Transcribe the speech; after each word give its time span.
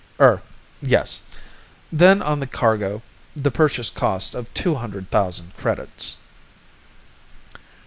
"Er... 0.19 0.41
yes. 0.81 1.21
Then 1.91 2.23
on 2.23 2.39
the 2.39 2.47
cargo, 2.47 3.03
the 3.35 3.51
purchase 3.51 3.91
cost 3.91 4.33
of 4.33 4.51
two 4.55 4.73
hundred 4.73 5.11
thousand 5.11 5.55
credits." 5.57 6.17